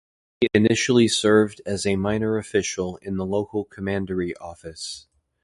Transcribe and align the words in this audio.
He 0.39 0.47
initially 0.55 1.07
served 1.07 1.61
as 1.63 1.85
a 1.85 1.95
minor 1.95 2.39
official 2.39 2.97
in 3.03 3.17
the 3.17 3.23
local 3.23 3.65
commandery 3.65 4.35
office. 4.37 5.05